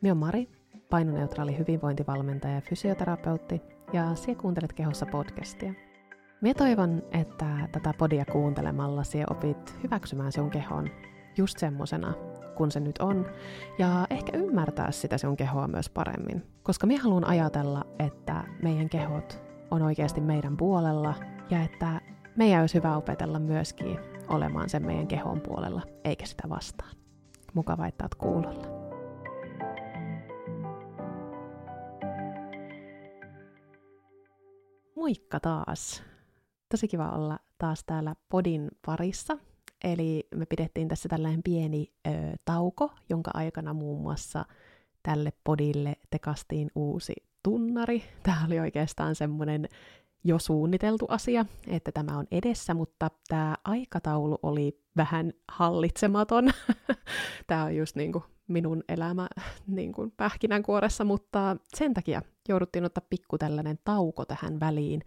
[0.00, 0.48] Minä Mari,
[0.90, 3.62] painoneutraali hyvinvointivalmentaja ja fysioterapeutti,
[3.92, 5.74] ja sinä kuuntelet Kehossa podcastia.
[6.40, 10.88] Minä toivon, että tätä podia kuuntelemalla sinä opit hyväksymään sinun kehon
[11.36, 12.14] just semmosena,
[12.56, 13.26] kun se nyt on,
[13.78, 16.42] ja ehkä ymmärtää sitä sinun kehoa myös paremmin.
[16.62, 21.14] Koska minä haluan ajatella, että meidän kehot on oikeasti meidän puolella,
[21.50, 22.00] ja että
[22.36, 23.98] meidän olisi hyvä opetella myöskin
[24.28, 26.96] olemaan sen meidän kehon puolella, eikä sitä vastaan.
[27.54, 28.79] Mukava, että olet kuulolla.
[35.10, 36.02] Moikka taas!
[36.68, 39.38] Tosi kiva olla taas täällä podin parissa.
[39.84, 42.10] Eli me pidettiin tässä tällainen pieni ö,
[42.44, 44.44] tauko, jonka aikana muun muassa
[45.02, 48.02] tälle podille tekastiin uusi tunnari.
[48.22, 49.68] Tämä oli oikeastaan semmoinen
[50.24, 56.50] jo suunniteltu asia, että tämä on edessä, mutta tämä aikataulu oli vähän hallitsematon.
[57.46, 59.28] tämä on just niin kuin minun elämä
[59.66, 65.02] niin kuin pähkinänkuoressa, mutta sen takia jouduttiin ottaa pikku tällainen tauko tähän väliin.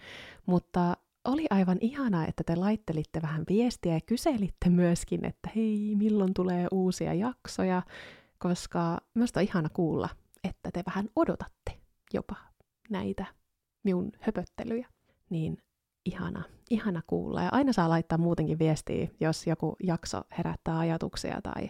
[0.46, 6.34] Mutta oli aivan ihana, että te laittelitte vähän viestiä ja kyselitte myöskin, että hei, milloin
[6.34, 7.82] tulee uusia jaksoja,
[8.38, 10.10] koska minusta on ihana kuulla,
[10.44, 11.78] että te vähän odotatte
[12.14, 12.36] jopa
[12.90, 13.26] näitä
[13.84, 14.88] minun höpöttelyjä.
[15.30, 15.58] Niin
[16.06, 17.42] ihana, ihana kuulla.
[17.44, 21.70] Ja aina saa laittaa muutenkin viestiä, jos joku jakso herättää ajatuksia tai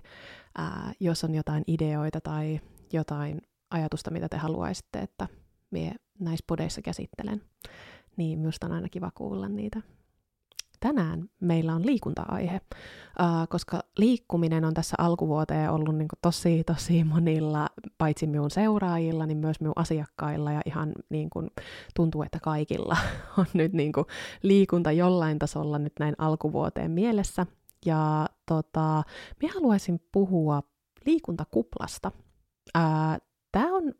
[0.57, 2.59] ää, jos on jotain ideoita tai
[2.93, 5.27] jotain ajatusta, mitä te haluaisitte, että
[5.71, 7.41] mie näissä podeissa käsittelen.
[8.17, 9.81] Niin minusta on aina kiva kuulla niitä
[10.83, 12.61] tänään meillä on liikunta-aihe,
[13.49, 17.67] koska liikkuminen on tässä alkuvuoteen ollut niin tosi, tosi monilla,
[17.97, 21.49] paitsi minun seuraajilla, niin myös minun asiakkailla ja ihan niin kuin,
[21.95, 22.97] tuntuu, että kaikilla
[23.37, 24.05] on nyt niin kuin,
[24.41, 27.45] liikunta jollain tasolla nyt näin alkuvuoteen mielessä.
[27.85, 29.03] Ja tota,
[29.41, 30.63] minä haluaisin puhua
[31.05, 32.11] liikuntakuplasta.
[33.51, 33.93] Tämä on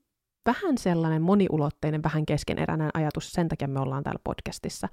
[0.46, 4.88] vähän sellainen moniulotteinen, vähän keskeneräinen ajatus, sen takia me ollaan täällä podcastissa.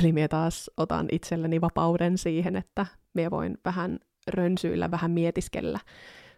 [0.00, 3.98] Eli minä taas otan itselleni vapauden siihen, että minä voin vähän
[4.28, 5.80] rönsyillä, vähän mietiskellä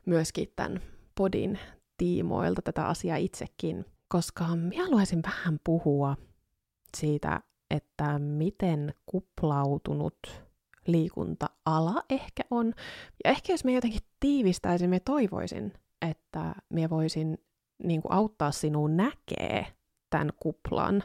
[0.06, 0.80] myöskin tämän
[1.14, 1.58] podin
[1.96, 6.16] tiimoilta tätä asiaa itsekin, koska minä haluaisin vähän puhua
[6.96, 10.44] siitä, että miten kuplautunut
[10.86, 12.72] liikunta-ala ehkä on.
[13.24, 15.72] Ja ehkä jos me jotenkin tiivistäisin, me toivoisin,
[16.10, 17.38] että me voisin
[17.82, 19.66] niin kuin auttaa sinua näkee
[20.10, 21.02] tämän kuplan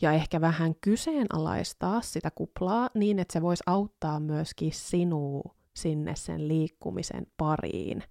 [0.00, 6.48] ja ehkä vähän kyseenalaistaa sitä kuplaa niin, että se voisi auttaa myöskin sinua sinne sen
[6.48, 8.02] liikkumisen pariin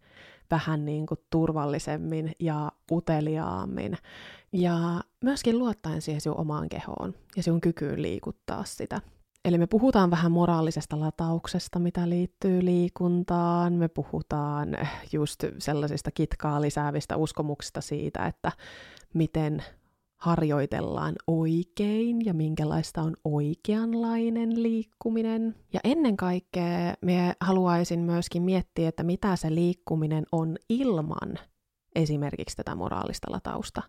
[0.51, 3.97] vähän niin kuin turvallisemmin ja uteliaammin.
[4.53, 9.01] Ja myöskin luottaen siihen sinun omaan kehoon ja sinun kykyyn liikuttaa sitä.
[9.45, 13.73] Eli me puhutaan vähän moraalisesta latauksesta, mitä liittyy liikuntaan.
[13.73, 14.77] Me puhutaan
[15.11, 18.51] just sellaisista kitkaa lisäävistä uskomuksista siitä, että
[19.13, 19.63] miten
[20.17, 25.55] harjoitellaan oikein ja minkälaista on oikeanlainen liikkuminen.
[25.73, 31.39] Ja ennen kaikkea me haluaisin myöskin miettiä, että mitä se liikkuminen on ilman
[31.95, 33.81] esimerkiksi tätä moraalista latausta.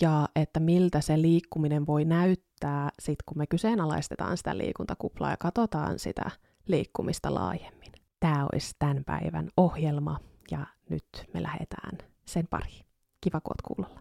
[0.00, 5.98] Ja että miltä se liikkuminen voi näyttää sit kun me kyseenalaistetaan sitä liikuntakuplaa ja katsotaan
[5.98, 6.30] sitä
[6.66, 7.92] liikkumista laajemmin.
[8.20, 10.20] Tämä olisi tämän päivän ohjelma
[10.50, 12.86] ja nyt me lähdetään sen pariin.
[13.20, 14.00] Kiva, kun kuulolla.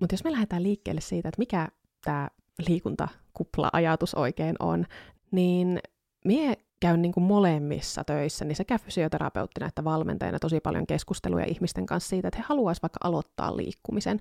[0.00, 1.68] Mutta jos me lähdetään liikkeelle siitä, että mikä
[2.04, 2.28] tämä
[2.68, 4.86] liikuntakupla-ajatus oikein on,
[5.30, 5.78] niin
[6.24, 11.86] mie käyn niin kuin molemmissa töissä, niin sekä fysioterapeuttina että valmentajana tosi paljon keskusteluja ihmisten
[11.86, 14.20] kanssa siitä, että he haluaisivat vaikka aloittaa liikkumisen.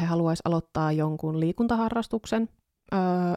[0.00, 2.48] He haluaisivat aloittaa jonkun liikuntaharrastuksen.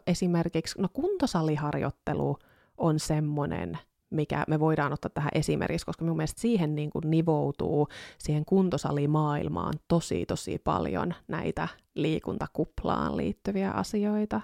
[0.08, 2.38] Esimerkiksi, no kuntosaliharjoittelu
[2.78, 3.78] on semmoinen,
[4.10, 7.88] mikä me voidaan ottaa tähän esimerkiksi, koska minun mielestä siihen niin kuin nivoutuu
[8.18, 14.42] siihen kuntosalimaailmaan tosi tosi paljon näitä liikuntakuplaan liittyviä asioita.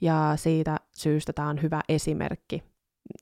[0.00, 2.62] Ja siitä syystä tämä on hyvä esimerkki.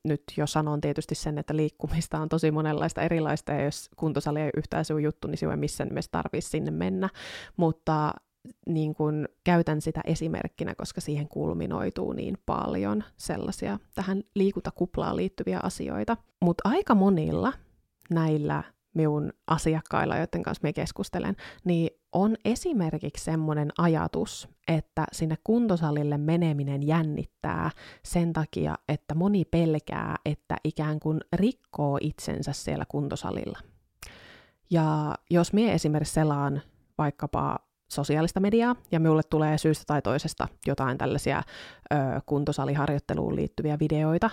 [0.03, 4.49] Nyt jo sanon tietysti sen, että liikkumista on tosi monenlaista erilaista, ja jos kuntosali ei
[4.57, 7.09] yhtään sinun juttu, niin sinun ei missään nimessä tarvitsisi sinne mennä.
[7.57, 8.13] Mutta
[8.67, 16.17] niin kuin käytän sitä esimerkkinä, koska siihen kulminoituu niin paljon sellaisia tähän liikuntakuplaan liittyviä asioita.
[16.41, 17.53] Mutta aika monilla
[18.09, 18.63] näillä
[18.93, 26.87] minun asiakkailla, joiden kanssa me keskustelen, niin on esimerkiksi semmoinen ajatus, että sinne kuntosalille meneminen
[26.87, 27.71] jännittää
[28.03, 33.59] sen takia, että moni pelkää, että ikään kuin rikkoo itsensä siellä kuntosalilla.
[34.69, 36.61] Ja jos me esimerkiksi selaan
[36.97, 37.59] vaikkapa
[37.95, 41.95] sosiaalista mediaa, ja minulle tulee syystä tai toisesta jotain tällaisia ö,
[42.25, 44.29] kuntosaliharjoitteluun liittyviä videoita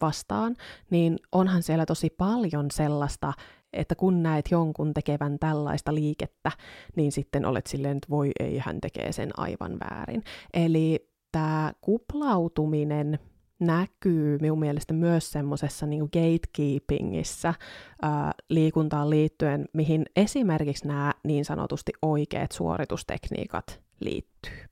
[0.00, 0.56] vastaan,
[0.90, 3.32] niin onhan siellä tosi paljon sellaista,
[3.72, 6.52] että kun näet jonkun tekevän tällaista liikettä,
[6.96, 10.24] niin sitten olet silleen, että voi ei, hän tekee sen aivan väärin.
[10.54, 13.18] Eli tämä kuplautuminen
[13.60, 17.54] näkyy minun mielestä myös semmoisessa niin gatekeepingissä
[18.02, 24.64] ää, liikuntaan liittyen, mihin esimerkiksi nämä niin sanotusti oikeat suoritustekniikat liittyy.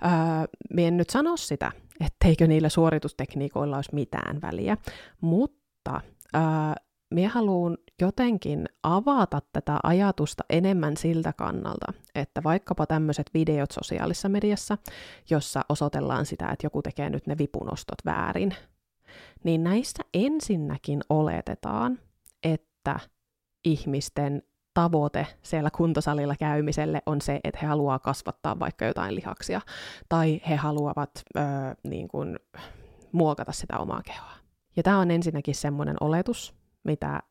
[0.00, 0.46] Ää,
[0.78, 4.76] en nyt sano sitä, etteikö niillä suoritustekniikoilla olisi mitään väliä,
[5.20, 6.00] mutta
[6.32, 6.74] ää,
[7.14, 14.78] minä haluan jotenkin avata tätä ajatusta enemmän siltä kannalta, että vaikkapa tämmöiset videot sosiaalisessa mediassa,
[15.30, 18.54] jossa osoitellaan sitä, että joku tekee nyt ne vipunostot väärin,
[19.44, 21.98] niin näissä ensinnäkin oletetaan,
[22.42, 23.00] että
[23.64, 24.42] ihmisten
[24.74, 29.60] tavoite siellä kuntosalilla käymiselle on se, että he haluaa kasvattaa vaikka jotain lihaksia,
[30.08, 31.42] tai he haluavat öö,
[31.82, 32.38] niin kuin,
[33.12, 34.36] muokata sitä omaa kehoa.
[34.76, 36.54] Ja tämä on ensinnäkin semmoinen oletus,
[36.84, 37.22] mitä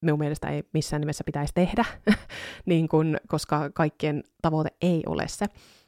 [0.00, 1.84] minun mielestä ei missään nimessä pitäisi tehdä,
[2.66, 5.46] niin kun, koska kaikkien tavoite ei ole se.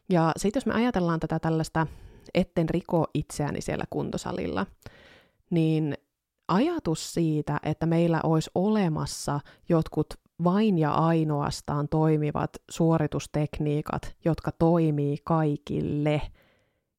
[0.08, 1.86] Ja sitten jos me ajatellaan tätä tällaista,
[2.34, 4.66] etten riko itseäni siellä kuntosalilla,
[5.50, 5.94] niin
[6.48, 10.06] ajatus siitä, että meillä olisi olemassa jotkut
[10.44, 16.22] vain ja ainoastaan toimivat suoritustekniikat, jotka toimii kaikille,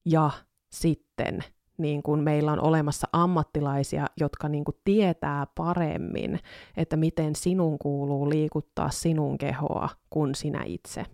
[0.04, 0.30] ja
[0.72, 1.44] sitten
[1.78, 6.40] niin kuin meillä on olemassa ammattilaisia, jotka niin kuin tietää paremmin,
[6.76, 11.04] että miten sinun kuuluu liikuttaa sinun kehoa kuin sinä itse.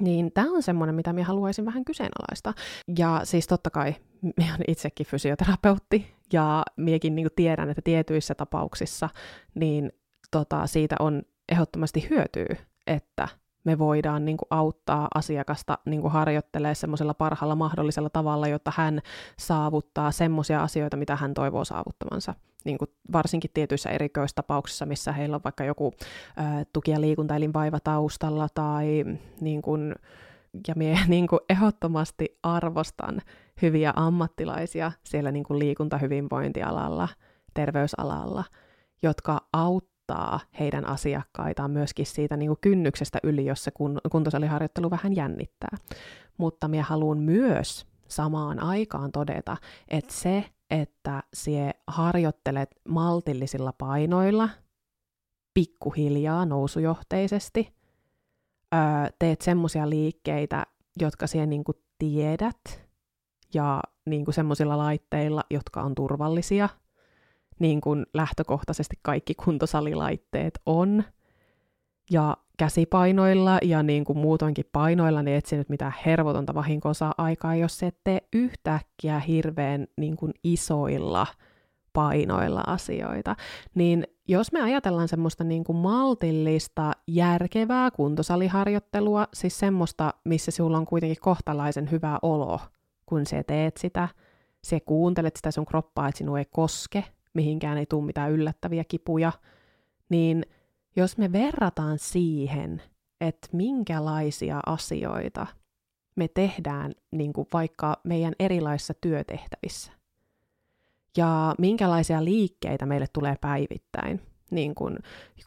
[0.00, 2.54] Niin tämä on semmoinen, mitä minä haluaisin vähän kyseenalaista.
[2.98, 3.94] Ja siis totta kai
[4.38, 9.08] minä olen itsekin fysioterapeutti, ja minäkin niin tiedän, että tietyissä tapauksissa
[9.54, 9.92] niin
[10.30, 11.22] tota, siitä on
[11.52, 12.56] ehdottomasti hyötyä,
[12.86, 13.28] että
[13.66, 19.00] me voidaan niin kuin auttaa asiakasta niin kuin harjoittelee semmoisella parhaalla mahdollisella tavalla, jotta hän
[19.38, 22.34] saavuttaa semmoisia asioita, mitä hän toivoo saavuttamansa.
[22.64, 25.94] Niin kuin varsinkin tietyissä erikoistapauksissa, missä heillä on vaikka joku
[26.36, 29.04] ää, tuki- ja liikuntaelinvaiva taustalla tai
[29.40, 29.94] niin kuin,
[30.68, 33.20] ja minä niin kuin ehdottomasti arvostan
[33.62, 37.08] hyviä ammattilaisia siellä niin kuin liikuntahyvinvointialalla,
[37.54, 38.44] terveysalalla,
[39.02, 44.90] jotka auttaa auttaa heidän asiakkaitaan myöskin siitä niin kuin kynnyksestä yli, jos se kun, kuntosaliharjoittelu
[44.90, 45.76] vähän jännittää.
[46.38, 49.56] Mutta minä haluan myös samaan aikaan todeta,
[49.88, 54.48] että se, että sie harjoittelet maltillisilla painoilla,
[55.54, 57.74] pikkuhiljaa nousujohteisesti,
[58.74, 58.80] öö,
[59.18, 60.66] teet semmoisia liikkeitä,
[61.00, 62.86] jotka sie niin kuin tiedät,
[63.54, 66.68] ja niin kuin semmoisilla laitteilla, jotka on turvallisia–
[67.58, 71.04] niin kuin lähtökohtaisesti kaikki kuntosalilaitteet on.
[72.10, 77.54] Ja käsipainoilla ja niin kuin muutoinkin painoilla, niin etsi nyt mitään hervotonta vahinkoa saa aikaa,
[77.54, 81.26] jos se tee yhtäkkiä hirveän niin kuin isoilla
[81.92, 83.36] painoilla asioita.
[83.74, 90.86] Niin jos me ajatellaan semmoista niin kuin maltillista, järkevää kuntosaliharjoittelua, siis semmoista, missä sinulla on
[90.86, 92.60] kuitenkin kohtalaisen hyvä olo,
[93.06, 94.08] kun se teet sitä,
[94.64, 97.04] se kuuntelet sitä sun kroppaa, että sinua ei koske,
[97.36, 99.32] mihinkään ei tule mitään yllättäviä kipuja,
[100.08, 100.46] niin
[100.96, 102.82] jos me verrataan siihen,
[103.20, 105.46] että minkälaisia asioita
[106.16, 109.92] me tehdään niin kuin vaikka meidän erilaisissa työtehtävissä,
[111.16, 114.98] ja minkälaisia liikkeitä meille tulee päivittäin, niin kun,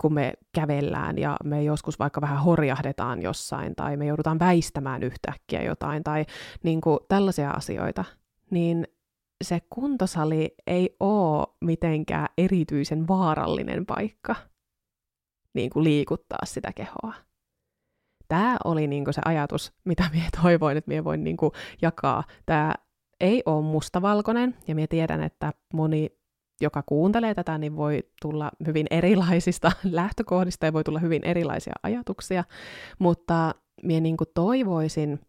[0.02, 5.64] kun me kävellään ja me joskus vaikka vähän horjahdetaan jossain tai me joudutaan väistämään yhtäkkiä
[5.64, 6.26] jotain tai
[6.64, 8.06] niin kuin tällaisia asioita,
[8.52, 8.88] niin
[9.44, 14.36] se kuntosali ei ole mitenkään erityisen vaarallinen paikka
[15.54, 17.14] niin kuin liikuttaa sitä kehoa.
[18.28, 22.24] Tämä oli niin kuin se ajatus, mitä minä toivoin, että minä voin niin kuin jakaa.
[22.46, 22.74] Tämä
[23.20, 26.10] ei ole mustavalkoinen, ja minä tiedän, että moni,
[26.62, 32.44] joka kuuntelee tätä, niin voi tulla hyvin erilaisista lähtökohdista ja voi tulla hyvin erilaisia ajatuksia,
[33.00, 35.20] mutta minä niin kuin toivoisin,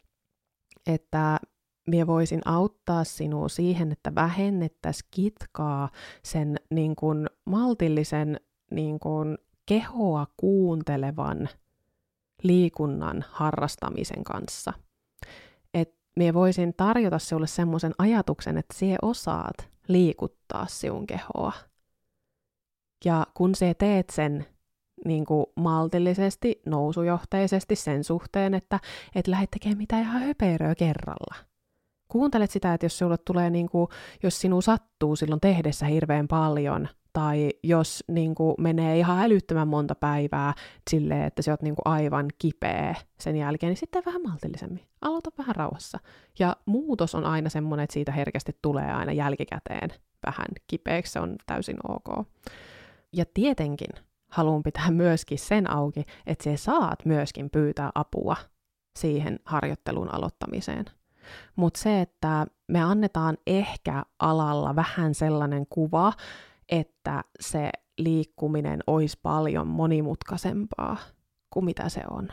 [0.86, 1.38] että
[1.86, 5.88] minä voisin auttaa sinua siihen, että vähennettäisiin kitkaa
[6.22, 11.48] sen niin kuin maltillisen niin kuin kehoa kuuntelevan
[12.42, 14.72] liikunnan harrastamisen kanssa.
[15.74, 21.52] Että minä voisin tarjota sinulle semmoisen ajatuksen, että sinä osaat liikuttaa sinun kehoa.
[23.04, 24.46] Ja kun sinä teet sen
[25.04, 28.80] niin kuin maltillisesti, nousujohteisesti sen suhteen, että
[29.14, 31.34] et lähde tekemään mitään ihan höperöä kerralla–
[32.10, 33.88] kuuntelet sitä, että jos sulle tulee, niin kuin,
[34.22, 39.94] jos sinun sattuu silloin tehdessä hirveän paljon tai jos niin kuin, menee ihan älyttömän monta
[39.94, 40.54] päivää
[40.90, 44.86] silleen, että sä oot niin kuin, aivan kipeä sen jälkeen, niin sitten vähän maltillisemmin.
[45.00, 45.98] Aloita vähän rauhassa.
[46.38, 49.90] Ja muutos on aina semmoinen, että siitä herkästi tulee aina jälkikäteen
[50.26, 52.26] vähän kipeäksi, se on täysin ok.
[53.12, 53.90] Ja tietenkin
[54.30, 58.36] haluan pitää myöskin sen auki, että sä saat myöskin pyytää apua
[58.98, 60.84] siihen harjoittelun aloittamiseen.
[61.56, 66.12] Mutta se, että me annetaan ehkä alalla vähän sellainen kuva,
[66.68, 70.96] että se liikkuminen olisi paljon monimutkaisempaa
[71.50, 72.28] kuin mitä se on.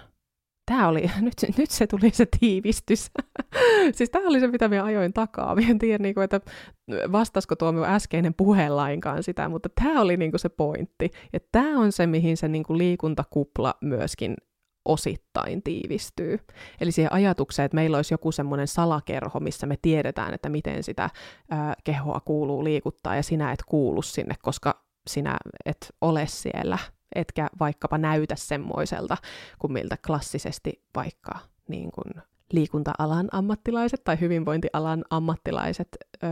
[0.71, 3.11] Tämä oli, nyt, nyt se tuli se tiivistys.
[3.95, 5.55] siis tämä oli se, mitä minä ajoin takaa.
[5.55, 6.41] Minä en tiedä, niin kuin, että
[7.11, 11.11] vastasko tuo minun äskeinen puhe lainkaan sitä, mutta tämä oli niin kuin se pointti.
[11.33, 14.35] Ja tämä on se, mihin se niin kuin liikuntakupla myöskin
[14.88, 16.39] osittain tiivistyy.
[16.82, 21.10] Eli siihen ajatukseen, että meillä olisi joku semmoinen salakerho, missä me tiedetään, että miten sitä
[21.50, 26.77] ää, kehoa kuuluu liikuttaa, ja sinä et kuulu sinne, koska sinä et ole siellä,
[27.15, 29.17] etkä vaikkapa näytä semmoiselta
[29.60, 35.88] kuin miltä klassisesti vaikka niin kuin liikunta-alan ammattilaiset tai hyvinvointialan ammattilaiset
[36.24, 36.27] ö,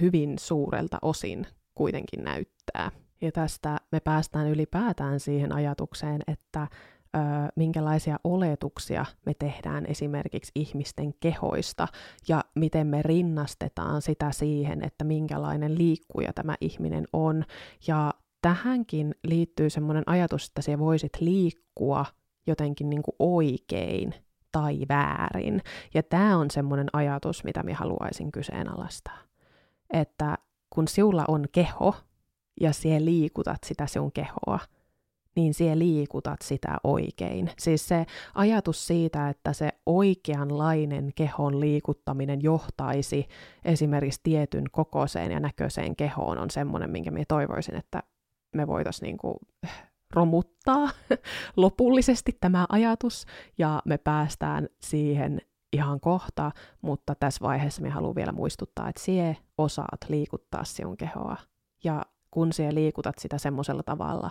[0.00, 2.90] hyvin suurelta osin kuitenkin näyttää.
[3.20, 6.68] Ja tästä me päästään ylipäätään siihen ajatukseen, että
[7.56, 11.88] minkälaisia oletuksia me tehdään esimerkiksi ihmisten kehoista
[12.28, 17.44] ja miten me rinnastetaan sitä siihen, että minkälainen liikkuja tämä ihminen on.
[17.86, 22.04] Ja tähänkin liittyy semmoinen ajatus, että se voisit liikkua
[22.46, 24.14] jotenkin niin kuin oikein
[24.52, 25.62] tai väärin.
[25.94, 29.18] Ja tämä on semmoinen ajatus, mitä minä haluaisin kyseenalaistaa.
[29.90, 30.38] Että
[30.70, 31.94] kun sinulla on keho
[32.60, 34.58] ja siellä liikutat sitä sinun kehoa,
[35.36, 37.50] niin siellä liikutat sitä oikein.
[37.58, 43.28] Siis se ajatus siitä, että se oikeanlainen kehon liikuttaminen johtaisi
[43.64, 48.02] esimerkiksi tietyn kokoiseen ja näköiseen kehoon on semmoinen, minkä minä toivoisin, että
[48.54, 49.38] me voitaisiin niinku
[50.14, 50.90] romuttaa
[51.56, 53.26] lopullisesti tämä ajatus
[53.58, 55.40] ja me päästään siihen
[55.72, 56.50] ihan kohta,
[56.82, 61.36] mutta tässä vaiheessa me haluan vielä muistuttaa, että sie osaat liikuttaa sinun kehoa
[61.84, 64.30] ja kun sie liikutat sitä semmoisella tavalla,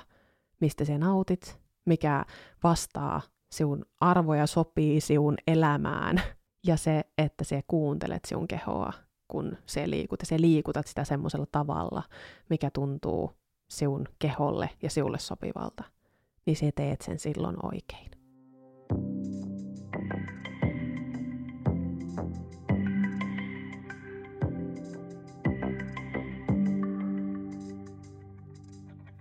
[0.59, 2.25] mistä sinä nautit, mikä
[2.63, 3.21] vastaa
[3.51, 6.21] sinun arvoja, sopii sinun elämään
[6.67, 8.93] ja se, että se kuuntelet sinun kehoa,
[9.27, 12.03] kun se liikut ja se liikutat sitä semmoisella tavalla,
[12.49, 13.31] mikä tuntuu
[13.69, 15.83] sinun keholle ja sinulle sopivalta,
[16.45, 18.14] niin se teet sen silloin oikein.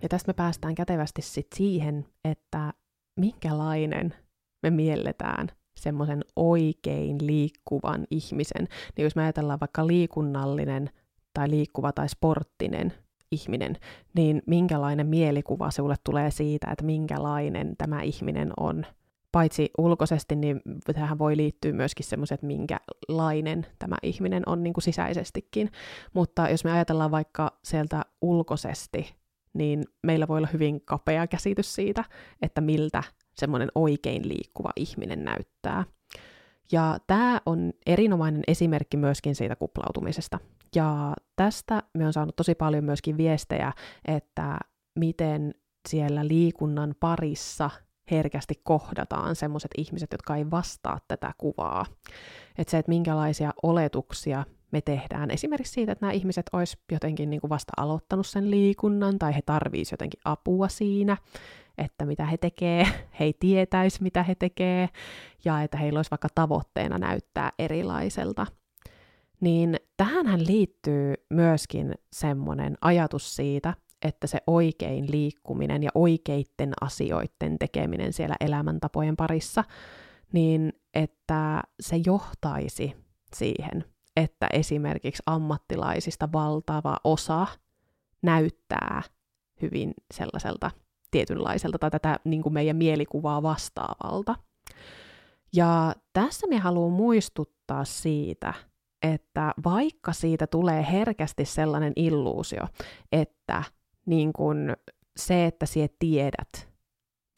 [0.05, 2.73] Ja tästä me päästään kätevästi sit siihen, että
[3.21, 4.15] minkälainen
[4.63, 5.49] me mielletään
[5.81, 8.69] semmoisen oikein liikkuvan ihmisen.
[8.97, 10.91] Niin jos me ajatellaan vaikka liikunnallinen
[11.35, 12.93] tai liikkuva tai sporttinen
[13.33, 13.77] ihminen,
[14.15, 18.87] niin minkälainen mielikuva sinulle tulee siitä, että minkälainen tämä ihminen on.
[19.33, 20.61] Paitsi ulkoisesti, niin
[20.95, 25.71] tähän voi liittyä myöskin semmoiset, minkälainen tämä ihminen on niin kuin sisäisestikin.
[26.13, 29.15] Mutta jos me ajatellaan vaikka sieltä ulkoisesti,
[29.55, 32.05] niin meillä voi olla hyvin kapea käsitys siitä,
[32.43, 33.03] että miltä
[33.35, 35.85] semmoinen oikein liikkuva ihminen näyttää.
[36.73, 40.39] Ja tämä on erinomainen esimerkki myöskin siitä kuplautumisesta.
[40.75, 43.73] Ja tästä me on saanut tosi paljon myöskin viestejä,
[44.05, 44.59] että
[44.99, 45.55] miten
[45.89, 47.71] siellä liikunnan parissa
[48.11, 51.87] herkästi kohdataan semmoiset ihmiset, jotka ei vastaa tätä kuvaa.
[52.59, 55.31] Että se, että minkälaisia oletuksia me tehdään.
[55.31, 59.43] Esimerkiksi siitä, että nämä ihmiset olisi jotenkin niin kuin vasta aloittanut sen liikunnan, tai he
[59.43, 61.17] tarvitsisivat jotenkin apua siinä,
[61.79, 62.85] että mitä he tekee,
[63.21, 64.89] he ei tietäisi, mitä he tekee,
[65.45, 68.47] ja että heillä olisi vaikka tavoitteena näyttää erilaiselta.
[69.41, 78.13] Niin tähänhän liittyy myöskin semmoinen ajatus siitä, että se oikein liikkuminen ja oikeitten asioiden tekeminen
[78.13, 79.65] siellä elämäntapojen parissa,
[80.33, 82.97] niin että se johtaisi
[83.35, 83.85] siihen,
[84.17, 87.47] että esimerkiksi ammattilaisista valtava osa
[88.23, 89.03] näyttää
[89.63, 90.71] hyvin sellaiselta
[91.11, 94.35] tietynlaiselta tai tätä niin kuin meidän mielikuvaa vastaavalta.
[95.53, 98.55] Ja tässä me haluan muistuttaa siitä,
[99.03, 102.63] että vaikka siitä tulee herkästi sellainen illuusio,
[103.13, 103.63] että
[104.07, 104.77] niin kun
[105.17, 106.74] se, että sie tiedät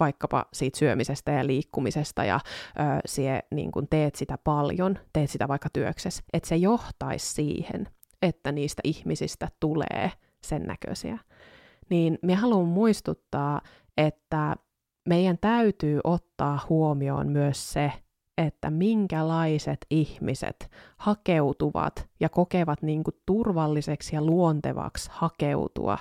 [0.00, 5.48] vaikkapa siitä syömisestä ja liikkumisesta ja ö, sie niin kun teet sitä paljon, teet sitä
[5.48, 7.88] vaikka työksessä, että se johtaisi siihen,
[8.22, 10.12] että niistä ihmisistä tulee
[10.42, 11.18] sen näköisiä.
[11.90, 13.60] Niin me haluan muistuttaa,
[13.96, 14.56] että
[15.08, 17.92] meidän täytyy ottaa huomioon myös se,
[18.38, 25.98] että minkälaiset ihmiset hakeutuvat ja kokevat niin kuin turvalliseksi ja luontevaksi hakeutua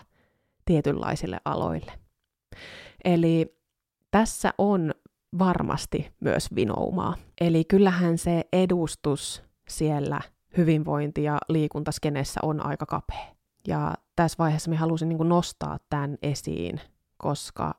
[0.66, 1.92] tietynlaisille aloille.
[3.06, 3.55] Eli
[4.16, 4.94] tässä on
[5.40, 7.16] varmasti myös vinoumaa.
[7.42, 10.22] Eli kyllähän se edustus siellä
[10.58, 13.26] hyvinvointi- ja liikuntaskenessä on aika kapea.
[13.68, 16.82] Ja tässä vaiheessa me halusin niin nostaa tämän esiin,
[17.18, 17.74] koska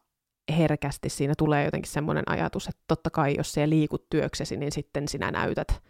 [0.58, 5.08] herkästi siinä tulee jotenkin semmoinen ajatus, että totta kai jos siellä liikut työksesi, niin sitten
[5.08, 5.82] sinä näytät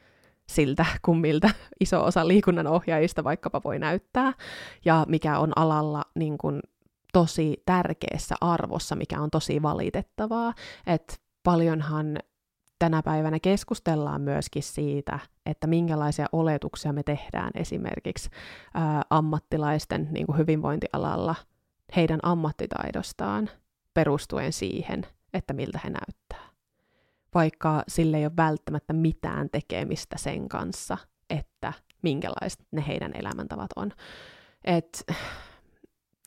[0.48, 1.50] siltä, kuin miltä
[1.80, 4.32] iso osa liikunnan ohjaajista vaikkapa voi näyttää,
[4.84, 6.60] ja mikä on alalla niin kuin
[7.16, 10.54] tosi tärkeässä arvossa, mikä on tosi valitettavaa,
[10.86, 12.18] että paljonhan
[12.78, 18.30] tänä päivänä keskustellaan myöskin siitä, että minkälaisia oletuksia me tehdään esimerkiksi
[18.74, 21.34] ää, ammattilaisten niin kuin hyvinvointialalla
[21.96, 23.50] heidän ammattitaidostaan
[23.94, 26.50] perustuen siihen, että miltä he näyttää.
[27.34, 30.98] Vaikka sille ei ole välttämättä mitään tekemistä sen kanssa,
[31.30, 33.92] että minkälaiset ne heidän elämäntavat on.
[34.64, 35.04] Et,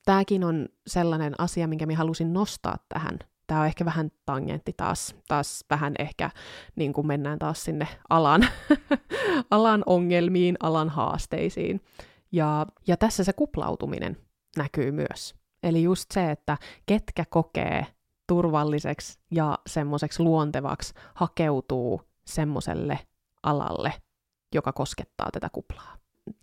[0.10, 5.16] tämäkin on sellainen asia, minkä minä halusin nostaa tähän tämä on ehkä vähän tangentti taas,
[5.28, 6.30] taas vähän ehkä
[6.76, 8.48] niin kuin mennään taas sinne alan,
[9.52, 11.82] alan ongelmiin, alan haasteisiin.
[12.32, 14.18] Ja, ja tässä se kuplautuminen
[14.58, 15.36] näkyy myös.
[15.64, 17.86] Eli just se, että ketkä kokee
[18.28, 23.00] turvalliseksi ja semmoiseksi luontevaksi hakeutuu semmoiselle
[23.44, 23.94] alalle,
[24.56, 25.98] joka koskettaa tätä kuplaa.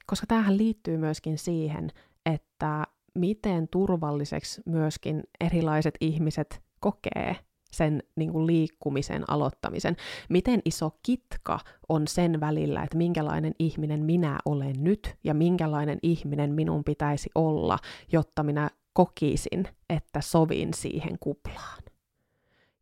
[0.06, 1.90] Koska tämähän liittyy myöskin siihen,
[2.26, 7.36] että miten turvalliseksi myöskin erilaiset ihmiset kokee
[7.72, 9.96] sen niin kuin liikkumisen aloittamisen.
[10.28, 11.58] Miten iso kitka
[11.88, 17.78] on sen välillä, että minkälainen ihminen minä olen nyt ja minkälainen ihminen minun pitäisi olla,
[18.12, 21.82] jotta minä kokisin, että sovin siihen kuplaan.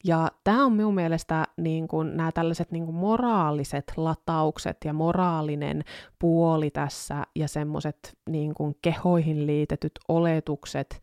[0.04, 5.84] Ja tämä on minun mielestä niin kuin, nämä tällaiset niin kuin moraaliset lataukset ja moraalinen
[6.18, 11.02] puoli tässä ja semmoiset niin kehoihin liitetyt oletukset,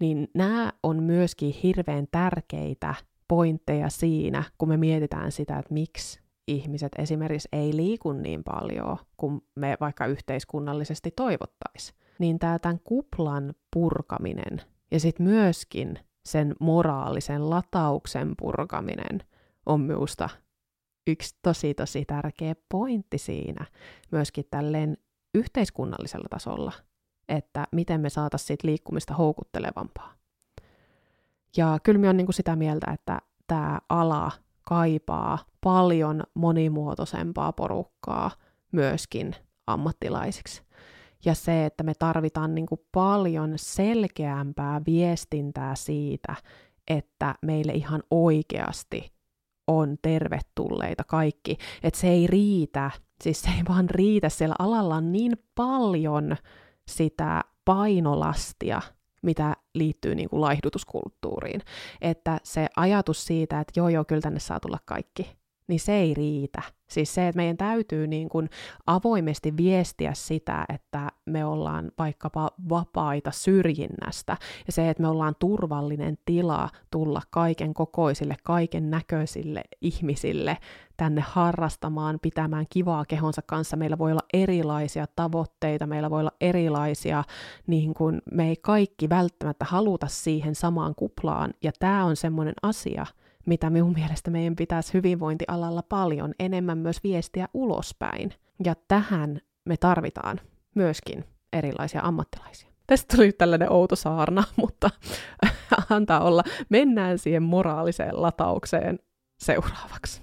[0.00, 2.94] niin nämä on myöskin hirveän tärkeitä
[3.28, 9.40] pointteja siinä, kun me mietitään sitä, että miksi ihmiset esimerkiksi ei liiku niin paljon kuin
[9.54, 11.98] me vaikka yhteiskunnallisesti toivottaisiin.
[12.18, 15.98] Niin tämä tämän kuplan purkaminen ja sitten myöskin
[16.30, 19.22] sen moraalisen latauksen purkaminen
[19.66, 20.28] on minusta
[21.06, 23.66] yksi tosi tosi tärkeä pointti siinä
[24.10, 24.96] myöskin tälleen
[25.34, 26.72] yhteiskunnallisella tasolla,
[27.28, 30.14] että miten me saataisiin siitä liikkumista houkuttelevampaa.
[31.56, 34.30] Ja kyllä minä olen niin sitä mieltä, että tämä ala
[34.68, 38.30] kaipaa paljon monimuotoisempaa porukkaa
[38.72, 40.62] myöskin ammattilaisiksi.
[41.24, 46.34] Ja se, että me tarvitaan niin kuin paljon selkeämpää viestintää siitä,
[46.88, 49.12] että meille ihan oikeasti
[49.66, 51.56] on tervetulleita kaikki.
[51.82, 52.90] Että se ei riitä,
[53.24, 56.36] siis se ei vaan riitä, siellä alalla on niin paljon
[56.88, 58.82] sitä painolastia,
[59.22, 61.62] mitä liittyy niin kuin laihdutuskulttuuriin.
[62.00, 65.39] Että se ajatus siitä, että joo joo, kyllä tänne saa tulla kaikki,
[65.70, 66.62] niin se ei riitä.
[66.90, 68.50] Siis se, että meidän täytyy niin kuin
[68.86, 76.18] avoimesti viestiä sitä, että me ollaan vaikkapa vapaita syrjinnästä, ja se, että me ollaan turvallinen
[76.24, 80.56] tila tulla kaiken kokoisille, kaiken näköisille ihmisille
[80.96, 83.76] tänne harrastamaan, pitämään kivaa kehonsa kanssa.
[83.76, 87.24] Meillä voi olla erilaisia tavoitteita, meillä voi olla erilaisia,
[87.66, 93.06] niin kuin me ei kaikki välttämättä haluta siihen samaan kuplaan, ja tämä on semmoinen asia,
[93.46, 98.32] mitä minun mielestä meidän pitäisi hyvinvointialalla paljon enemmän myös viestiä ulospäin.
[98.64, 100.40] Ja tähän me tarvitaan
[100.74, 102.70] myöskin erilaisia ammattilaisia.
[102.86, 104.90] Tästä tuli tällainen outo saarna, mutta
[105.90, 106.42] antaa olla.
[106.68, 108.98] Mennään siihen moraaliseen lataukseen
[109.38, 110.22] seuraavaksi.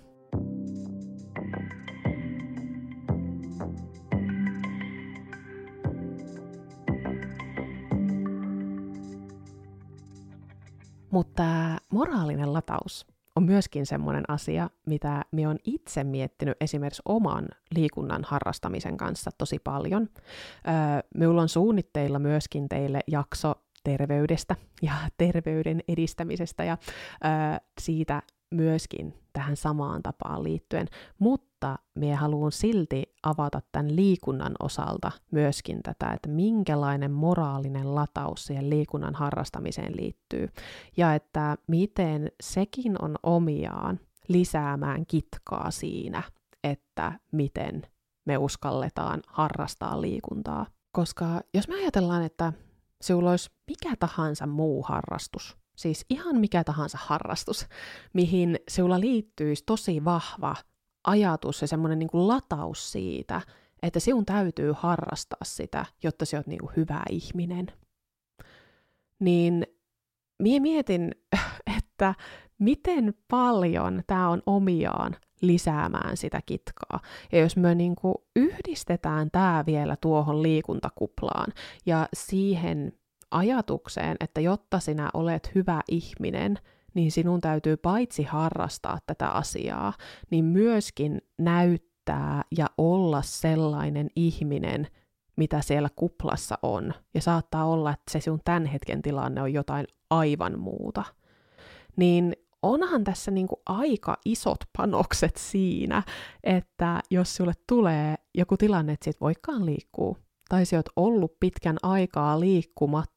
[11.11, 11.43] Mutta
[11.91, 18.97] moraalinen lataus on myöskin semmoinen asia, mitä me on itse miettinyt esimerkiksi oman liikunnan harrastamisen
[18.97, 20.01] kanssa tosi paljon.
[20.01, 20.73] Öö,
[21.15, 26.77] minulla on suunnitteilla myöskin teille jakso terveydestä ja terveyden edistämisestä ja
[27.25, 30.87] öö, siitä myöskin tähän samaan tapaan liittyen,
[31.19, 38.69] mutta me haluan silti avata tämän liikunnan osalta myöskin tätä, että minkälainen moraalinen lataus siihen
[38.69, 40.49] liikunnan harrastamiseen liittyy,
[40.97, 46.23] ja että miten sekin on omiaan lisäämään kitkaa siinä,
[46.63, 47.81] että miten
[48.25, 50.65] me uskalletaan harrastaa liikuntaa.
[50.91, 52.53] Koska jos me ajatellaan, että
[53.01, 57.67] sinulla olisi mikä tahansa muu harrastus, siis ihan mikä tahansa harrastus,
[58.13, 60.55] mihin sinulla liittyisi tosi vahva
[61.03, 63.41] ajatus ja semmoinen niin lataus siitä,
[63.81, 67.67] että sinun täytyy harrastaa sitä, jotta sinä olet niin kuin hyvä ihminen.
[69.19, 69.67] niin
[70.43, 71.11] mie mietin,
[71.77, 72.15] että
[72.59, 76.99] miten paljon tämä on omiaan lisäämään sitä kitkaa.
[77.31, 81.53] Ja jos me niinku yhdistetään tämä vielä tuohon liikuntakuplaan
[81.85, 82.93] ja siihen
[83.31, 86.59] ajatukseen, että jotta sinä olet hyvä ihminen,
[86.93, 89.93] niin sinun täytyy paitsi harrastaa tätä asiaa,
[90.31, 94.87] niin myöskin näyttää ja olla sellainen ihminen,
[95.35, 96.93] mitä siellä kuplassa on.
[97.13, 101.03] Ja saattaa olla, että se sun tämän hetken tilanne on jotain aivan muuta.
[101.95, 106.03] Niin onhan tässä niinku aika isot panokset siinä,
[106.43, 110.17] että jos sulle tulee joku tilanne, että sit voikaan liikkuu,
[110.49, 113.16] tai sä oot ollut pitkän aikaa liikkumatta,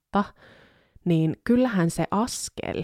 [1.05, 2.83] niin kyllähän se askel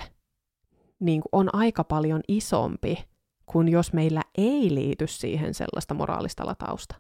[1.01, 3.05] niin on aika paljon isompi
[3.47, 6.95] kuin jos meillä ei liity siihen sellaista moraalista latausta.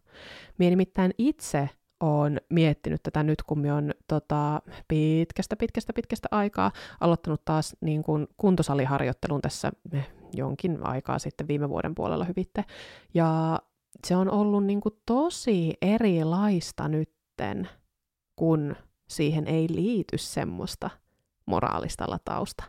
[0.58, 6.72] Mie nimittäin itse olen miettinyt tätä nyt, kun me on tota, pitkästä, pitkästä, pitkästä aikaa
[7.00, 12.64] aloittanut taas niin kuin kuntosaliharjoittelun tässä eh, jonkin aikaa sitten viime vuoden puolella hyvitte.
[13.14, 13.58] Ja
[14.06, 17.68] se on ollut niin kuin tosi erilaista nytten,
[18.36, 18.76] kun
[19.08, 20.90] siihen ei liity semmoista
[21.46, 22.64] moraalista latausta.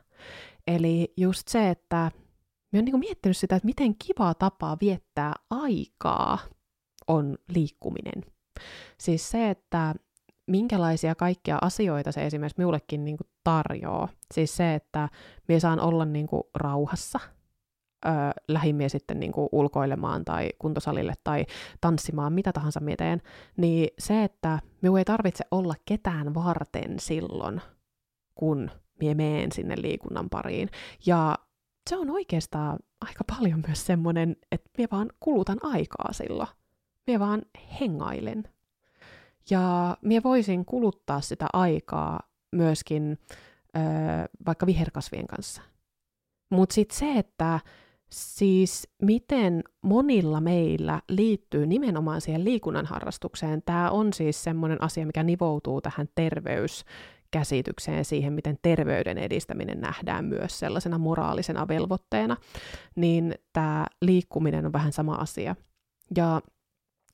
[0.68, 2.12] Eli just se, että
[2.74, 6.40] mä oon niin miettinyt sitä, että miten kivaa tapaa viettää aikaa
[7.08, 8.26] on liikkuminen.
[8.98, 9.96] Siis se, että
[10.48, 14.10] minkälaisia kaikkia asioita se esimerkiksi minullekin niin kuin tarjoaa.
[14.34, 15.10] Siis se, että
[15.48, 17.20] minä saan olla niin kuin rauhassa,
[18.48, 21.46] lähimie sitten niin kuin ulkoilemaan tai kuntosalille tai
[21.82, 23.22] tanssimaan, mitä tahansa minä teen,
[23.58, 27.62] niin se, että minun ei tarvitse olla ketään varten silloin,
[28.36, 30.70] kun minä meen sinne liikunnan pariin.
[31.06, 31.36] Ja
[31.90, 36.50] se on oikeastaan aika paljon myös semmoinen, että minä vaan kulutan aikaa silloin.
[37.08, 37.42] Minä vaan
[37.82, 38.44] hengailen.
[39.50, 42.20] Ja minä voisin kuluttaa sitä aikaa
[42.52, 43.18] myöskin
[43.76, 43.80] ö,
[44.46, 45.62] vaikka viherkasvien kanssa.
[46.50, 47.60] Mutta sitten se, että
[48.10, 55.24] siis miten monilla meillä liittyy nimenomaan siihen liikunnan harrastukseen, tämä on siis semmoinen asia, mikä
[55.24, 62.38] nivoutuu tähän terveyskäsitykseen, siihen miten terveyden edistäminen nähdään myös sellaisena moraalisena velvoitteena,
[62.96, 65.56] niin tämä liikkuminen on vähän sama asia.
[66.16, 66.42] Ja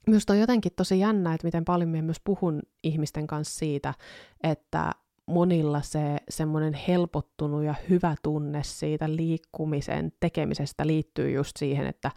[0.07, 3.93] Minusta on jotenkin tosi jännä, että miten paljon minä myös puhun ihmisten kanssa siitä,
[4.43, 4.91] että
[5.25, 12.11] monilla se semmoinen helpottunut ja hyvä tunne siitä liikkumisen tekemisestä liittyy just siihen, että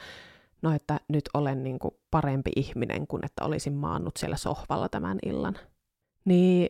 [0.63, 5.19] no että nyt olen niin kuin parempi ihminen kuin että olisin maannut siellä sohvalla tämän
[5.27, 5.57] illan.
[6.25, 6.69] Niin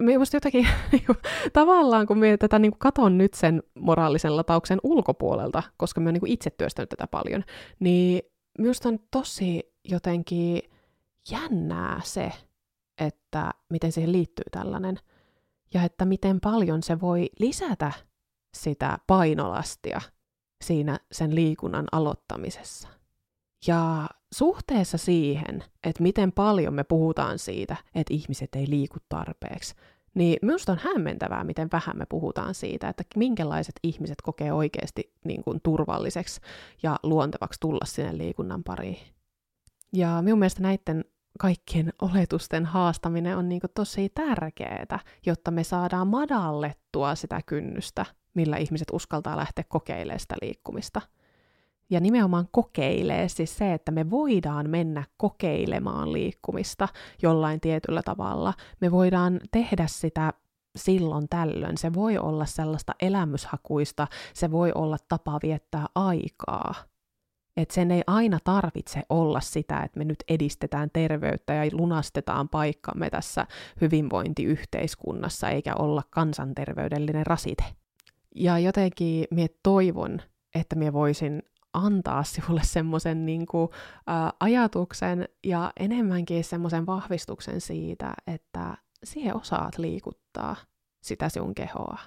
[0.00, 1.14] minusta jotenkin niinku,
[1.52, 6.20] tavallaan, kun minä tätä niin kuin katon nyt sen moraalisen latauksen ulkopuolelta, koska minä olen
[6.22, 7.44] niin itse työstänyt tätä paljon,
[7.80, 8.22] niin
[8.58, 10.62] minusta on tosi jotenkin
[11.30, 12.32] jännää se,
[12.98, 14.98] että miten siihen liittyy tällainen,
[15.74, 17.92] ja että miten paljon se voi lisätä
[18.56, 20.00] sitä painolastia
[20.64, 22.88] siinä sen liikunnan aloittamisessa.
[23.66, 29.74] Ja suhteessa siihen, että miten paljon me puhutaan siitä, että ihmiset ei liiku tarpeeksi,
[30.14, 35.44] niin minusta on hämmentävää, miten vähän me puhutaan siitä, että minkälaiset ihmiset kokee oikeasti niin
[35.44, 36.40] kuin turvalliseksi
[36.82, 38.98] ja luontevaksi tulla sinne liikunnan pariin.
[39.92, 41.04] Ja minun mielestä näiden
[41.38, 48.88] kaikkien oletusten haastaminen on niin tosi tärkeää, jotta me saadaan madallettua sitä kynnystä, millä ihmiset
[48.92, 51.00] uskaltaa lähteä kokeilemaan sitä liikkumista.
[51.90, 56.88] Ja nimenomaan kokeilee siis se, että me voidaan mennä kokeilemaan liikkumista
[57.22, 58.54] jollain tietyllä tavalla.
[58.80, 60.32] Me voidaan tehdä sitä
[60.76, 61.78] silloin tällöin.
[61.78, 66.74] Se voi olla sellaista elämyshakuista, se voi olla tapa viettää aikaa.
[67.56, 73.10] Että sen ei aina tarvitse olla sitä, että me nyt edistetään terveyttä ja lunastetaan paikkamme
[73.10, 73.46] tässä
[73.80, 77.64] hyvinvointiyhteiskunnassa, eikä olla kansanterveydellinen rasite.
[78.34, 80.20] Ja jotenkin mie toivon,
[80.54, 83.46] että mie voisin antaa sinulle semmoisen niin
[84.40, 90.56] ajatuksen ja enemmänkin semmoisen vahvistuksen siitä, että siihen osaat liikuttaa
[91.00, 91.98] sitä sinun kehoa.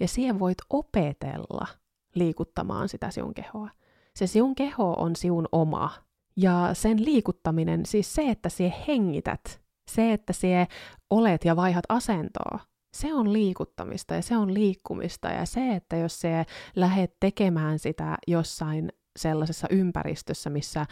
[0.00, 1.66] Ja siihen voit opetella
[2.14, 3.70] liikuttamaan sitä sinun kehoa.
[4.18, 5.90] Se sinun keho on sinun oma.
[6.36, 10.66] Ja sen liikuttaminen, siis se, että sie hengität, se, että sie
[11.10, 12.58] olet ja vaihat asentoa,
[12.92, 15.28] se on liikuttamista ja se on liikkumista.
[15.28, 16.44] Ja se, että jos se
[16.76, 20.86] lähdet tekemään sitä jossain sellaisessa ympäristössä, missä ö,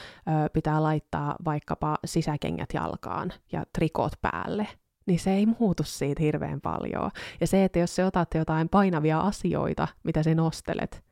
[0.52, 4.68] pitää laittaa vaikkapa sisäkengät jalkaan ja trikot päälle,
[5.06, 7.10] niin se ei muutu siitä hirveän paljon.
[7.40, 11.04] Ja se, että jos se otat jotain painavia asioita, mitä se nostelet,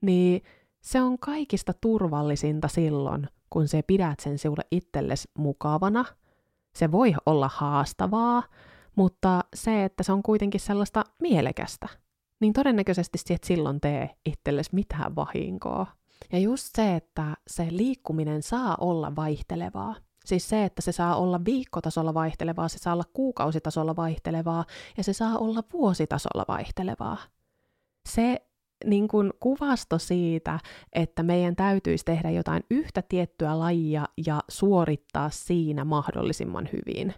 [0.00, 0.42] niin
[0.82, 6.04] se on kaikista turvallisinta silloin, kun se pidät sen sinulle itsellesi mukavana.
[6.74, 8.42] Se voi olla haastavaa,
[8.96, 11.88] mutta se, että se on kuitenkin sellaista mielekästä,
[12.40, 15.86] niin todennäköisesti et silloin tee itsellesi mitään vahinkoa.
[16.32, 19.94] Ja just se, että se liikkuminen saa olla vaihtelevaa.
[20.24, 24.64] Siis se, että se saa olla viikkotasolla vaihtelevaa, se saa olla kuukausitasolla vaihtelevaa
[24.96, 27.18] ja se saa olla vuositasolla vaihtelevaa.
[28.08, 28.46] Se
[28.84, 30.58] niin kuin kuvasto siitä,
[30.92, 37.14] että meidän täytyisi tehdä jotain yhtä tiettyä lajia ja suorittaa siinä mahdollisimman hyvin,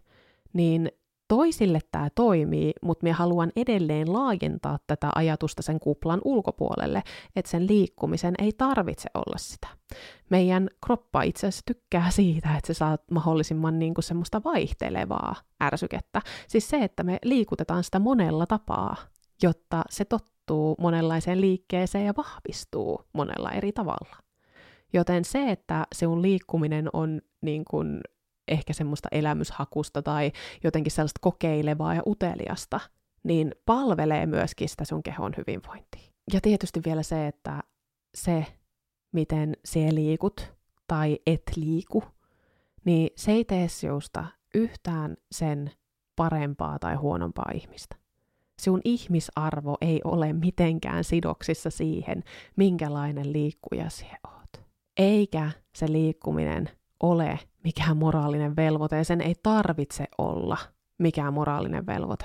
[0.53, 0.91] niin
[1.29, 7.03] toisille tämä toimii, mutta minä haluan edelleen laajentaa tätä ajatusta sen kuplan ulkopuolelle,
[7.37, 9.69] että sen liikkumisen ei tarvitse olla sitä.
[10.31, 16.23] Meidän kroppa itse asiassa tykkää siitä, että se saa mahdollisimman niin kuin semmoista vaihtelevaa ärsykettä.
[16.49, 18.97] Siis se, että me liikutetaan sitä monella tapaa,
[19.43, 24.17] jotta se tottuu monenlaiseen liikkeeseen ja vahvistuu monella eri tavalla.
[24.93, 28.01] Joten se, että sinun liikkuminen on niin kuin
[28.49, 30.33] ehkä semmoista elämyshakusta tai
[30.65, 32.81] jotenkin sellaista kokeilevaa ja uteliasta,
[33.23, 36.13] niin palvelee myöskin sitä sun kehon hyvinvointia.
[36.33, 37.61] Ja tietysti vielä se, että
[38.15, 38.47] se,
[39.13, 40.53] miten se liikut
[40.87, 42.05] tai et liiku,
[42.85, 43.67] niin se ei tee
[44.55, 45.71] yhtään sen
[46.17, 47.97] parempaa tai huonompaa ihmistä.
[48.59, 52.25] Sinun ihmisarvo ei ole mitenkään sidoksissa siihen,
[52.57, 54.65] minkälainen liikkuja sinä oot.
[54.97, 60.57] Eikä se liikkuminen ole mikään moraalinen velvoite ja sen ei tarvitse olla
[60.99, 62.25] mikään moraalinen velvoite.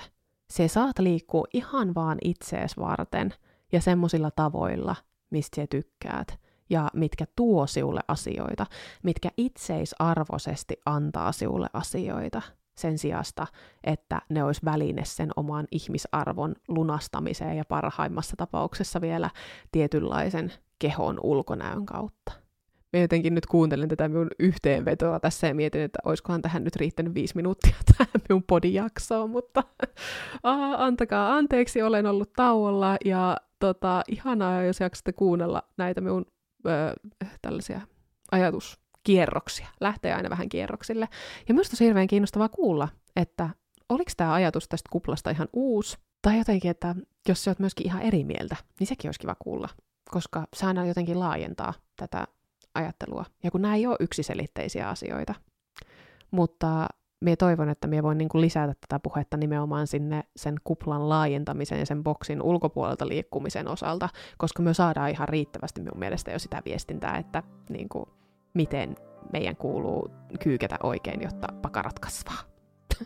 [0.49, 3.33] Se saat liikkua ihan vaan itsees varten
[3.71, 4.95] ja semmoisilla tavoilla,
[5.29, 6.39] mistä sä tykkäät
[6.69, 8.65] ja mitkä tuo siulle asioita,
[9.03, 12.41] mitkä itseisarvoisesti antaa siulle asioita
[12.79, 13.47] sen sijasta,
[13.83, 19.29] että ne olisi väline sen oman ihmisarvon lunastamiseen ja parhaimmassa tapauksessa vielä
[19.71, 22.31] tietynlaisen kehon ulkonäön kautta.
[22.93, 27.13] Mä jotenkin nyt kuuntelen tätä minun yhteenvetoa tässä ja mietin, että olisikohan tähän nyt riittänyt
[27.13, 29.63] viisi minuuttia tähän minun podijaksoon, mutta
[30.45, 36.25] uh, antakaa anteeksi, olen ollut tauolla ja tota, ihanaa, jos jaksatte kuunnella näitä minun
[36.65, 37.11] uh,
[37.41, 37.81] tällaisia
[39.07, 41.07] ajatuskierroksia, lähtee aina vähän kierroksille.
[41.47, 43.49] Ja minusta on hirveän kiinnostavaa kuulla, että
[43.89, 46.95] oliko tämä ajatus tästä kuplasta ihan uusi, tai jotenkin, että
[47.27, 49.69] jos sä oot myöskin ihan eri mieltä, niin sekin olisi kiva kuulla,
[50.11, 52.27] koska se aina jotenkin laajentaa tätä
[52.73, 53.25] ajattelua.
[53.43, 55.35] Ja kun nämä ei ole yksiselitteisiä asioita.
[56.31, 56.87] Mutta
[57.21, 61.79] minä toivon, että minä voin niin kuin lisätä tätä puhetta nimenomaan sinne sen kuplan laajentamisen
[61.79, 66.61] ja sen boksin ulkopuolelta liikkumisen osalta, koska me saadaan ihan riittävästi minun mielestä jo sitä
[66.65, 68.05] viestintää, että niin kuin,
[68.53, 68.95] miten
[69.33, 72.49] meidän kuuluu kyykätä oikein, jotta pakarat kasvaa.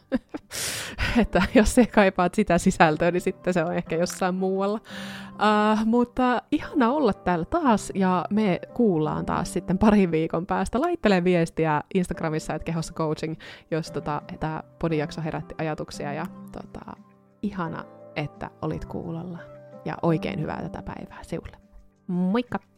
[1.22, 4.80] että jos se kaipaat sitä sisältöä, niin sitten se on ehkä jossain muualla.
[5.34, 10.82] Uh, mutta ihana olla täällä taas, ja me kuullaan taas sitten parin viikon päästä.
[10.82, 13.36] Laittele viestiä Instagramissa, että kehossa coaching,
[13.72, 16.94] jos tota, tämä podijakso herätti ajatuksia, ja tota,
[17.42, 19.40] ihana, että olit kuulolla.
[19.86, 21.58] Ja oikein hyvää tätä päivää sinulle.
[22.08, 22.73] Moikka!